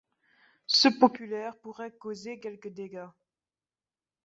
Ce 0.65 0.87
populaire 0.87 1.59
pourrait 1.59 1.95
causer 1.95 2.39
quelques 2.39 2.69
dégâts. 2.73 3.05